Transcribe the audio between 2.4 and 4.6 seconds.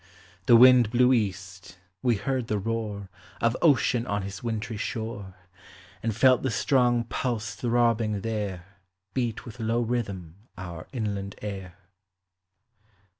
the roar Of Ocean on his